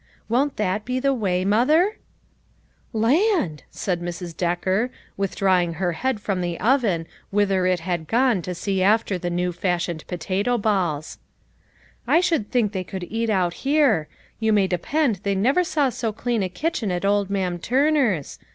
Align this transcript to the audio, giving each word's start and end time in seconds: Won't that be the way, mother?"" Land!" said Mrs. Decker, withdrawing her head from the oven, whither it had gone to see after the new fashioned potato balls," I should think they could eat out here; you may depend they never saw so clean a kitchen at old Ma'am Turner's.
Won't 0.27 0.57
that 0.57 0.83
be 0.83 0.99
the 0.99 1.13
way, 1.13 1.45
mother?"" 1.45 1.97
Land!" 3.05 3.61
said 3.69 4.01
Mrs. 4.01 4.35
Decker, 4.35 4.89
withdrawing 5.15 5.73
her 5.73 5.91
head 5.91 6.19
from 6.19 6.41
the 6.41 6.59
oven, 6.59 7.05
whither 7.29 7.67
it 7.67 7.81
had 7.81 8.07
gone 8.07 8.41
to 8.41 8.55
see 8.55 8.81
after 8.81 9.19
the 9.19 9.29
new 9.29 9.51
fashioned 9.51 10.07
potato 10.07 10.57
balls," 10.57 11.19
I 12.07 12.19
should 12.19 12.49
think 12.49 12.71
they 12.71 12.83
could 12.83 13.03
eat 13.11 13.29
out 13.29 13.53
here; 13.61 14.07
you 14.39 14.51
may 14.51 14.65
depend 14.65 15.17
they 15.21 15.35
never 15.35 15.63
saw 15.63 15.89
so 15.89 16.11
clean 16.11 16.41
a 16.41 16.49
kitchen 16.49 16.89
at 16.89 17.05
old 17.05 17.29
Ma'am 17.29 17.59
Turner's. 17.59 18.39